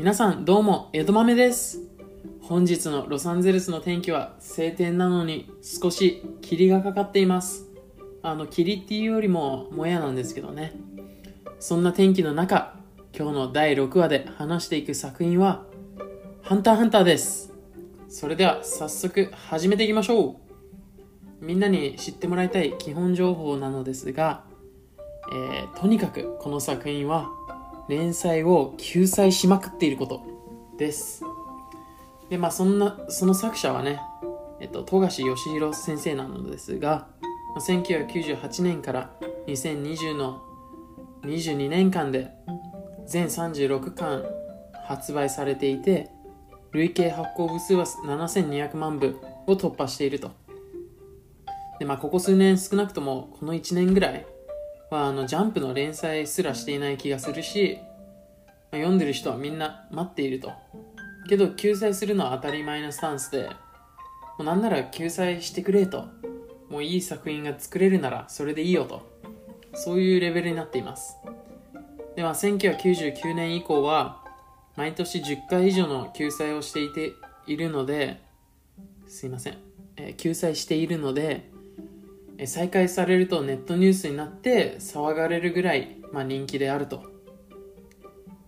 [0.00, 1.82] 皆さんどうも、江戸豆です。
[2.40, 7.66] 本日のロサンゼルスの天気は晴天なのに少し霧がかかっています。
[8.22, 10.72] あの、霧っていうよりももやなんですけどね。
[11.58, 12.76] そんな天気の中、
[13.14, 15.66] 今日の第6話で話していく作品は、
[16.40, 17.52] ハンターハンターです。
[18.08, 20.40] それでは早速始めていきましょ
[21.42, 21.44] う。
[21.44, 24.44] みんなに知ってもらいたい基本情報なのですが、
[25.30, 27.28] えーとにかくこの作品は
[27.90, 30.22] 連載を救済しまくっていること
[30.78, 31.24] です。
[32.30, 34.00] で、まあそんな、その作者はね、
[34.60, 37.08] えっと、富樫義弘先生なのですが、
[37.58, 39.10] 1998年から
[39.48, 40.40] 2020の
[41.22, 42.30] 22年間で
[43.06, 44.24] 全36巻
[44.86, 46.10] 発売されていて、
[46.70, 49.18] 累計発行部数は7200万部
[49.48, 50.30] を突破していると。
[51.80, 54.24] で、まあここ数年少なくともこの1年ぐらい
[54.90, 57.78] はあのジャンプの連載すらしていない気がするし、
[58.46, 60.52] まあ読んでる人はみんな待っていると。
[61.28, 63.50] けど救済するのは当たり前のスタンスで、も
[64.40, 66.06] うなんなら救済してくれと。
[66.68, 69.08] もういい作品が作れるならそれでいいよと。
[69.74, 71.16] そういうレベルになっています。
[72.16, 74.24] で、まあ1999年以降は
[74.76, 77.12] 毎年10回以上の救済をしていて
[77.46, 78.20] いるので、
[79.06, 79.58] すいません。
[79.96, 81.49] えー救済しているので、
[82.46, 87.04] 再開されるとネットニュースになって騒がれるぐらい、まあ、人気であると。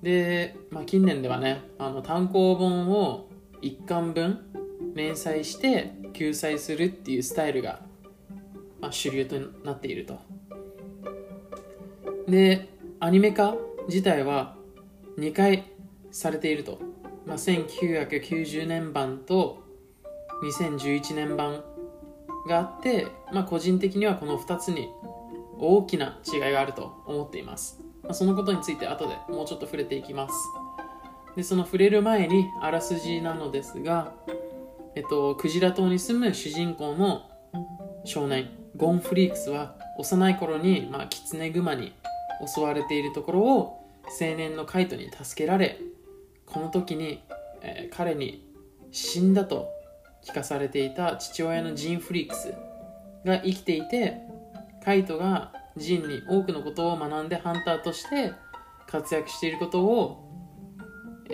[0.03, 3.29] で、まあ、近年ではね、あの単行本を
[3.62, 4.41] 1巻分
[4.95, 7.81] 連載して救済するっていうスタイルが、
[8.81, 10.19] まあ、主流となっていると。
[12.29, 12.69] で、
[13.01, 13.56] アニメ化
[13.89, 14.56] 自体は
[15.19, 15.71] 2回
[16.11, 16.79] されていると。
[17.27, 19.62] まあ、1990年版と
[20.43, 21.62] 2011年版
[22.47, 24.89] があって、まあ、個人的にはこの2つに
[25.59, 30.34] 大きな違いがあると思っています、まあ、そのことについて後でもうちょっと触れていきます。
[31.37, 34.12] でその触れる前にあらすじなのですが、
[34.94, 37.31] えっと、クジラ島に住む主人公の
[38.05, 41.95] 少年ゴンフリークスは幼い頃に、まあ、キツネグマに
[42.47, 43.87] 襲われているところを
[44.21, 45.78] 青年のカイトに助けられ
[46.45, 47.22] この時に、
[47.62, 48.53] えー彼に
[48.93, 49.71] 死んだと
[50.25, 52.55] 聞かされていた父親のジン・フリークス
[53.25, 54.19] が生きていて
[54.84, 58.33] カイトがジンに多くのことを学んでハンターとして
[58.87, 60.28] 活躍していることを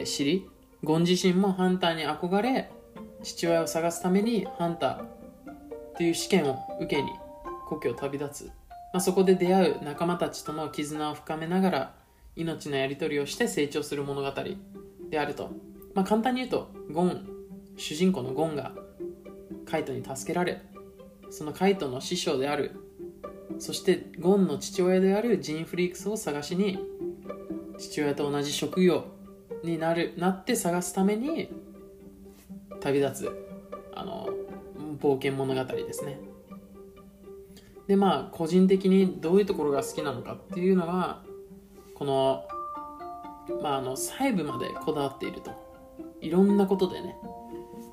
[0.04, 0.46] 知り
[0.84, 2.70] ゴン自身もハンターに憧れ
[3.22, 7.10] 父親を探すためにハンターという試験を受けに
[7.66, 8.52] 故郷を旅立つ、ま
[8.94, 11.94] あ、そこで出会う仲間たちとの絆を深めながら
[12.36, 14.32] 命のやり取りをして成長する物語
[15.10, 15.50] であると、
[15.94, 17.37] まあ、簡単に言うとゴン
[17.78, 18.72] 主人公のゴンが
[19.64, 20.60] カイトに助けられ
[21.30, 22.72] そのカイトの師匠である
[23.58, 26.78] そしてゴンの父親であるジン・フリークスを探しに
[27.78, 29.06] 父親と同じ職業
[29.62, 31.50] になるなって探すために
[32.80, 33.46] 旅立つ
[33.94, 34.28] あの
[35.00, 36.20] 冒険物語ですね。
[37.86, 41.22] でまあ個人的にどういうところが好きなのかっていうのは
[41.94, 42.44] この
[43.62, 45.68] まああの細部までこだわっていると。
[46.20, 47.16] いろんなことでね。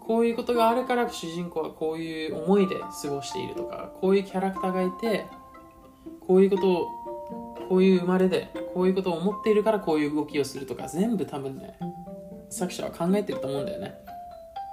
[0.05, 5.25] こういうことがあるから主人公はこういう思いで過ごしているとかこういうキャラクターがいて
[6.19, 6.88] こういうことを
[7.69, 11.77] こういう生まれでこういうことを思っているからこういう動きをするとか全部多分ね
[12.49, 13.95] 作者は考えてると思うんだよね。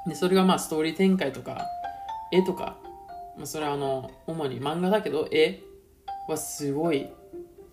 [0.07, 1.65] でそれがまあストーリー展開とか
[2.31, 2.77] 絵とか、
[3.37, 5.61] まあ、それはあの主に漫画だけど絵
[6.29, 7.09] はすごい、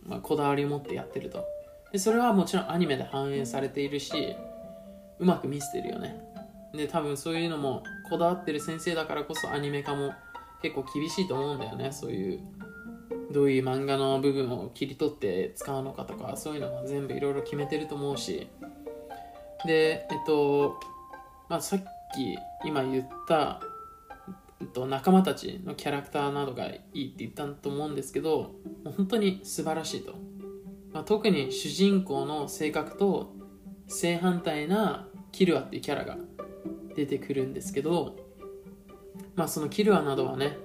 [0.06, 1.44] まあ、こだわりを持ってやってると。
[1.92, 4.36] でそれはもちろんアニメで反映されているし
[5.18, 6.29] うまく見せてるよね。
[6.74, 10.13] で多分そういうのもこだわってる先生だからこそアニメ化も
[10.62, 11.91] 結構厳しいと思うんだよね。
[11.91, 12.40] そういう
[13.31, 18.47] どういう漫画の部分を切り取って使うのかとかそういうのも全部いろいろ決めてると思うし。
[19.66, 20.80] でえっと、
[21.50, 21.84] まあ、さっ
[22.16, 23.62] き今言った、
[24.62, 28.51] えっと、仲間たちのキャラクターなどがいいって言ったと思うんですけど
[28.86, 30.13] 本当に素晴らしいと、
[30.94, 33.36] まあ、特に主人公の性格と
[33.88, 36.18] 正反対なキルアっていうキャラが
[37.00, 38.18] 出てくるんですけど
[39.36, 40.57] まあそのキルアなどはね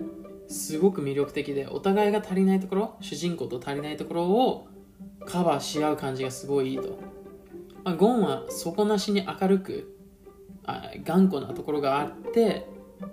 [0.48, 4.66] すごく魅力的でお互いが足りないところ主人公と足りないところを
[5.26, 6.98] カバーし合う感じがすごいいいと、
[7.84, 9.96] まあ、ゴンは底なしに明るく
[10.66, 12.66] あ頑固なところがあって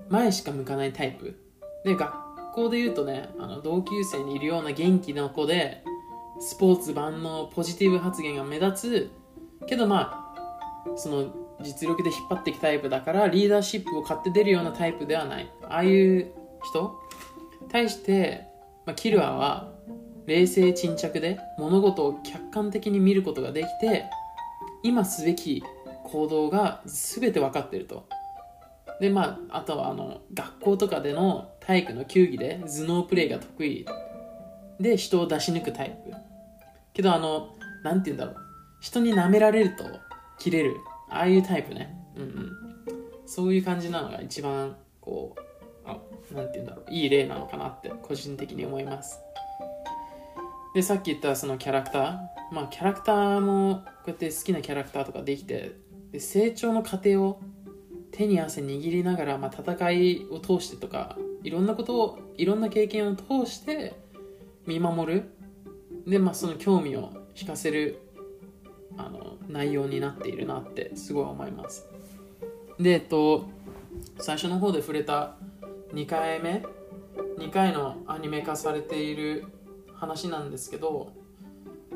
[0.10, 1.38] 前しか向かないタイプ。
[1.84, 2.14] で学
[2.54, 5.84] 校で言うとねあの同級生にいるような元気な子で
[6.40, 9.12] スポーツ万能ポジティブ発言が目立つ。
[9.68, 10.34] けどま
[10.86, 15.50] あその実力で引っ張っていくタイプだからリーダーシップを買って出るようなタイプではない。
[15.64, 16.32] ああいう
[16.64, 17.00] 人？
[17.70, 18.48] 対して、
[18.86, 19.72] まあ、キルアは
[20.26, 24.06] 冷静沈着で物事を客観的に見ることができて
[24.84, 25.64] 今すべき
[26.04, 28.08] 行動が全て分かってると。
[29.00, 33.86] でまああとはあの学校とかでの体育の球技で頭脳プレーが得意。
[34.80, 36.14] で人を出し抜くタイプ。
[36.94, 38.36] けどあのなんて言うんだろう。
[38.82, 39.84] 人に舐められると
[40.40, 40.78] 切れる。
[41.12, 41.96] ああいうタイプね。
[42.16, 42.52] うんうん。
[43.26, 45.42] そういう感じなのが一番こう
[45.86, 45.98] あ
[46.34, 46.92] なて言うんだろう。
[46.92, 49.20] いい例なのかなって個人的に思います。
[50.74, 52.18] でさっき言ったそのキャラクター。
[52.52, 55.76] まあキャラクターもこうやって好きなキャラクターとかできて
[56.12, 57.42] で成長の過程を
[58.12, 63.96] 手に汗握りながら、まあ、戦いを通してとかいろんなことをいろんな経験を通して
[64.66, 65.24] 見守る。
[66.06, 68.00] で、まあ、その興味を引かせる
[68.98, 71.88] あの内容になっているなってすごい思います。
[72.80, 73.46] でえっと
[74.20, 75.36] 最初の方で触れた
[75.94, 76.64] 2回目
[77.38, 79.46] 2回のアニメ化されている
[79.94, 81.12] 話なんですけど、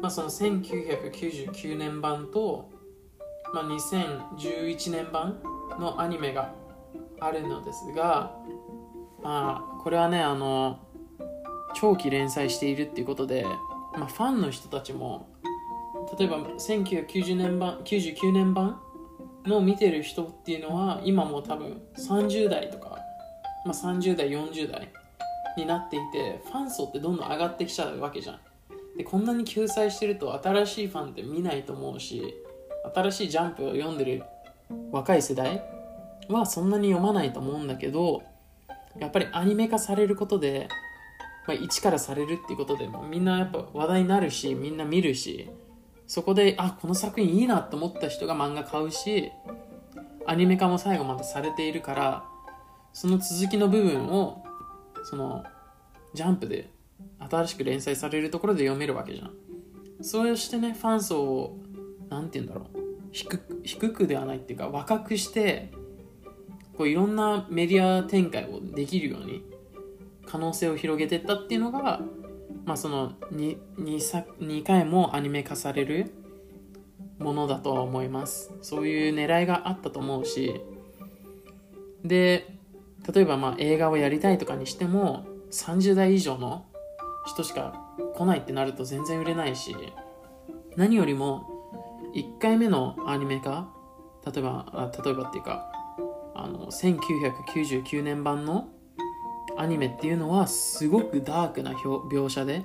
[0.01, 2.69] まあ、その1999年版と、
[3.53, 5.39] まあ、2011年版
[5.80, 6.53] のアニメが
[7.19, 8.36] あるのですが、
[9.24, 10.80] まあ、これはねあの
[11.75, 13.44] 長期連載しているっていうことで、
[13.98, 15.27] まあ、ファンの人たちも
[16.18, 18.80] 例えば1990年版99年版
[19.46, 22.98] の見てる人っていうのは今も多分30代とか、
[23.66, 24.92] まあ、30代40代
[25.57, 28.40] になっていてファン層ってどんどん上がってきちゃうわけじゃん。
[28.98, 32.34] でこんなに救済してると新しいファンって見ないと思うし
[32.94, 34.24] 新しいジャンプを読んでる
[34.92, 35.62] 若い世代
[36.30, 38.24] はそんなに読まないと思うんだけど
[39.00, 40.69] やっぱりアニメ化されることで、
[41.46, 45.50] まあ、一からされるっていうことでみんなやっぱ話題になるしみんな見るし
[46.07, 49.31] そこであこの作品いいなって思った人が漫画買うし
[50.25, 52.24] アニメ化も最後までされているから
[52.94, 54.46] その続きの部分を
[55.04, 55.44] その
[56.13, 56.69] ジャンプで
[57.19, 59.31] 新しく連載されるところで読めるわけじゃん。
[60.02, 61.57] そうしてねファン層を
[62.10, 62.80] 何て言うんだろう。
[63.12, 65.72] 低低くではないっていうか若くして
[66.78, 69.44] こういろんなメディア展開をできるように
[70.25, 72.01] 可能性を広げてったっていうのが、
[72.65, 76.12] まあ、その 2, 2, 回もアニメ化される
[77.19, 78.51] ものだとは思います。
[78.62, 80.62] そういう狙いがあったと思うし。
[82.03, 82.56] で
[83.13, 86.65] 例えばまあ映画をやりたいとかにしても30代以上の
[87.25, 87.81] 人しか
[88.13, 89.75] 来ないってなると全然売れないし
[90.75, 91.47] 何よりも
[92.15, 93.69] 1回目のアニメ化
[94.25, 95.71] 例えば例えばっていうか
[96.33, 98.69] あの1999年版の
[99.57, 102.63] アニメっていうのはすごくダークな描写で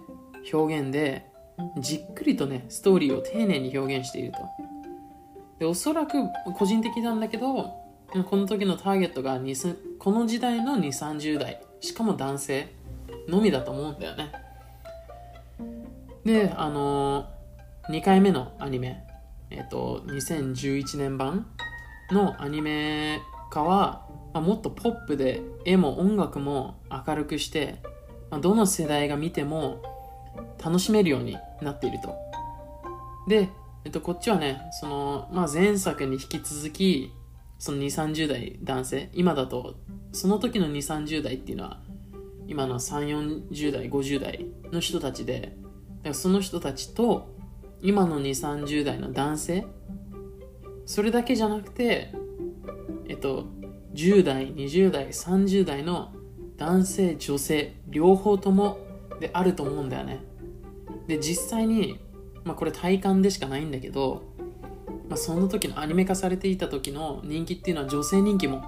[0.52, 1.30] 表現で
[1.78, 4.38] じっくりとねストーリーを丁寧に表現していると。
[5.58, 6.14] でおそらく
[6.56, 9.38] 個人的なんだけどこの時のターゲットが
[9.98, 12.74] この時代の2 3 0代しかも男性
[13.28, 14.32] のみだと思うんだよね。
[16.24, 19.04] であのー、2回目のアニメ
[19.50, 21.44] えっ、と、2011年版
[22.12, 27.82] のアニメ化は、まあ、もっとポップで絵も音楽も明るくして、
[28.30, 29.82] まあ、どの世代が見ても
[30.62, 32.14] 楽しめるようになっていると。
[33.28, 33.50] で、
[33.84, 37.12] えっと、こっちはね、その、まあ、前作に引き続き、
[37.58, 39.74] その2、30代男性、今だと、
[40.12, 41.80] その時の2、30代っていうのは、
[42.46, 45.56] 今の3、40代、50代の人たちで、
[46.12, 47.34] その人たちと
[47.82, 49.66] 今の2 3 0代の男性
[50.86, 52.12] それだけじゃなくて
[53.10, 53.46] えっと
[53.92, 56.12] 10代20代30代の
[56.56, 58.78] 男性女性両方とも
[59.18, 60.20] であると思うんだよね。
[61.08, 61.98] で実際に
[62.44, 64.22] まあこれ体感でしかないんだけど、
[65.08, 68.62] まあ、その時のアニメ化されていた時の人気っていうのは女性人気も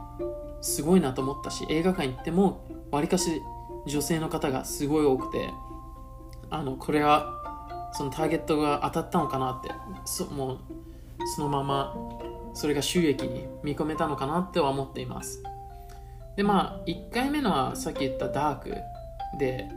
[0.61, 3.41] すごいなと思ったし映画館行ってもわりかし
[3.87, 5.51] 女性の方がすごい多くて
[6.51, 9.71] あのこれはそのターゲットが当たったのかなって
[10.05, 10.59] そもう
[11.37, 11.95] そのまま
[12.55, 15.43] それが収益に見込めたのかなっては思っています。
[16.37, 18.75] でまあ1回目のはさっき言ったダーク
[19.39, 19.69] で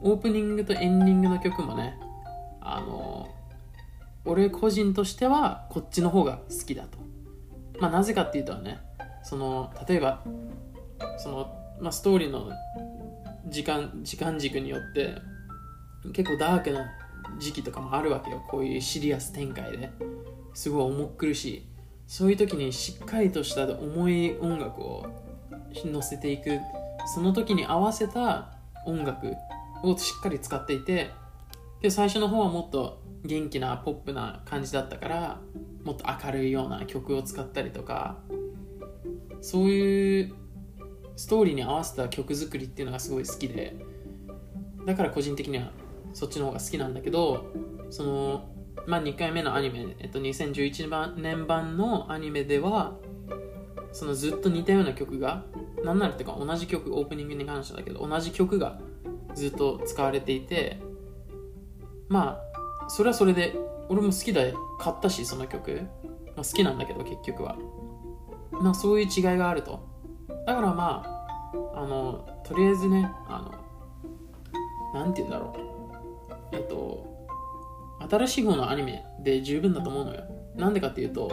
[0.00, 1.98] オープニングとエンディングの曲もね
[2.60, 3.28] あの
[4.24, 6.98] 俺個人としてはこっちの方が好きだと。
[7.80, 8.78] まあなぜかっていうとね
[9.22, 10.22] その例えば
[11.18, 12.50] その、まあ、ストーリーの
[13.48, 15.16] 時間時間軸によって
[16.12, 16.90] 結構ダークな
[17.38, 18.42] 時期とかもあるわけよ。
[18.48, 19.90] こういうシリアス展開で。
[20.54, 21.71] すごい重苦しい。
[22.12, 25.06] そういう時にしっかりとした重い音楽を
[25.86, 26.60] 乗せていく。
[27.06, 28.52] その時に合わせた
[28.84, 29.34] 音楽
[29.82, 31.10] をしっかり使っていて
[31.80, 35.40] で最初の方はもっと元気なポップな感じだったから
[35.84, 38.18] もっと明るいような曲を使ったりとか
[39.40, 40.34] そういう
[41.16, 43.74] ストーリーに合わせた曲作りっていうのがすごい好きで
[44.86, 45.72] だから個人的には
[46.12, 47.52] そっちの方が好きなんだけど
[47.90, 48.51] その
[48.86, 52.96] まあ2回目のアニメ、えっと、2011年版のアニメでは
[53.92, 55.44] そのずっと似たような曲が
[55.84, 58.80] 何ならっていうか同じ曲オープニングに関してだけど同じ曲が
[59.34, 60.80] ずっと使われていて
[62.08, 62.38] ま
[62.84, 63.54] あそれはそれで
[63.88, 65.82] 俺も好きで買ったしその曲、
[66.36, 67.56] まあ、好きなんだけど結局は。
[68.52, 69.80] まあそういう違いがあると。
[70.46, 73.52] だからまああのとりあえずねあ
[74.94, 75.54] のなんて言うんだろ
[76.52, 76.56] う。
[76.56, 77.11] えっと
[78.10, 80.24] 新しい方のアニメで十分だと思うのよ。
[80.56, 81.30] なんでかっていうと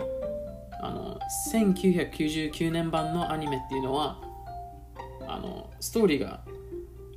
[0.81, 1.19] あの
[1.51, 4.21] 1999年版のアニメっていうのは
[5.27, 6.41] あのストーリーが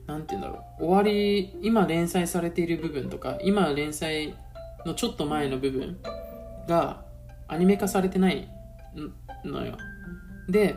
[0.07, 0.85] なんて言うんだろう。
[0.85, 4.35] 終わり今連載されている部分とか今連載
[4.85, 5.99] のちょっと前の部分
[6.69, 7.05] が
[7.49, 8.49] アニメ化されてない
[9.45, 9.77] のよ。
[10.49, 10.77] で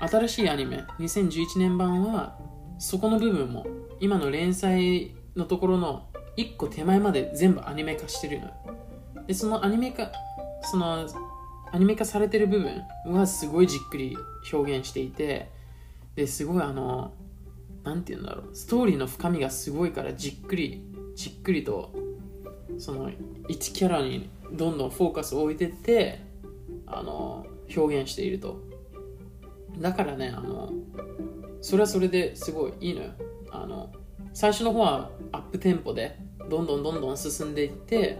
[0.00, 2.38] 新しいアニメ2011年版は
[2.78, 3.66] そこの部分も
[4.00, 8.50] 今の連載のところの1個手前まで全部アニメ化してるの
[9.26, 10.10] でそのアニメ化
[10.62, 11.06] その
[11.72, 14.16] アニメ化されてる部分はすごいじっくり
[14.52, 15.50] 表現していて
[16.14, 17.12] ですごいあの
[17.84, 18.50] 何て言うんだろう。
[18.54, 20.82] ストーリーの深みがすごいからじっくり
[21.16, 21.92] じっくりと
[22.78, 26.20] その1キャラにどんどんフォーカスを置いてって
[26.86, 28.60] あの表現していると。
[29.78, 30.70] だからねあの
[31.62, 33.10] それはそれですごいいいのよ。
[33.50, 33.90] あの
[34.34, 36.18] 最初の方はアップテンポで
[36.52, 38.18] どんどんどんどん進んでいって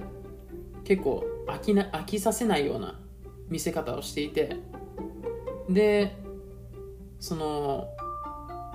[0.84, 2.98] 結構飽きな飽きさせないような
[3.50, 4.56] 見せ方をしていて
[5.68, 6.16] で
[7.20, 7.88] その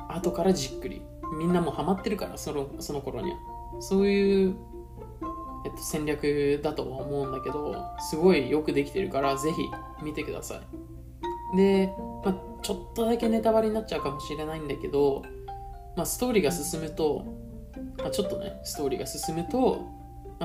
[0.10, 1.02] 後からじっくり
[1.40, 3.38] みんなもハマってるからそのその頃には。
[3.80, 4.56] そういう、
[5.66, 7.76] えっと、戦略だとは思うんだけど
[8.10, 9.62] すごいよくできてるからぜひ
[10.04, 10.62] 見てくださ
[11.54, 11.58] い。
[11.58, 15.24] で、まあ、ちょっとだけネタバレになっちゃうかもしれないんだけど、
[15.96, 17.26] まあ、ストーリーが進むと、
[17.98, 19.86] まあ、ちょっとねストーリーが進むと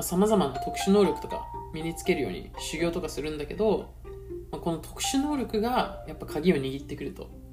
[0.01, 3.93] さまざ、まな特殊能力とか身につけるように修行とかするんだけど、
[4.51, 7.43] まあ、この特殊能力がやっぱ鍵を握ってくると。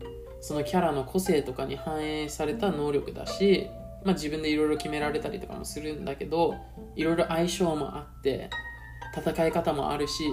[0.40, 3.68] そのキャラの個性とかに反映された能力だし、
[4.04, 6.54] まあ、自分でいろいろ決められたりとかもするんだけど
[6.96, 8.48] いろいろ相性もあって
[9.14, 10.24] 戦い方もあるし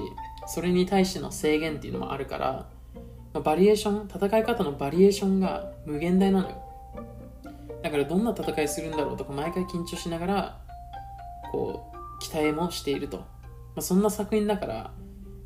[0.47, 2.69] それに対しての制限っていうのもあるから、
[3.33, 6.63] まあ、バリエーション戦い方のバリエーションが無限大なのよ。
[7.83, 10.61] だからどんな戦いするんだろうとか毎回緊張しながら
[11.51, 13.25] こう期待もしていると、ま
[13.77, 14.91] あ、そんな作品だから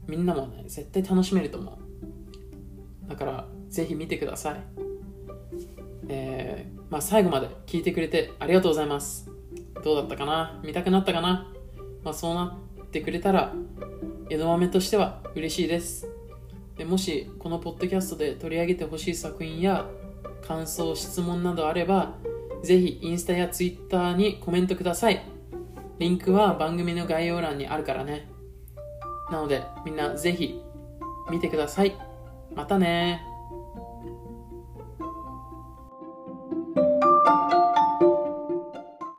[0.07, 4.61] みんなもね絶対楽しめると思うだからぜひ見てください。
[6.07, 9.29] えー、まあ、最後まで聞いてくれてありがとうございます。
[9.83, 10.59] どうだったかな？
[10.63, 11.47] 見たくなったかな？
[12.03, 13.53] まあ、そうなってくれたら、
[14.29, 16.07] 江戸豆としては嬉しいです。
[16.75, 19.87] でもし、このポッドキャストで取り上げてほしい作品や
[20.47, 22.13] 感想、質問などあれば、
[22.63, 25.23] ぜひインスタやツイッターにコメントください。
[25.99, 28.29] リンクは番組の概要欄にあるからね。
[29.31, 30.61] なので、みんなぜひ
[31.29, 31.95] 見てください。
[32.55, 33.30] またね